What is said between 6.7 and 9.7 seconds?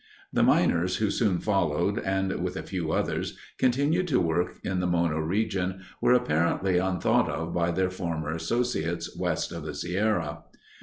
unthought of by their former associates west of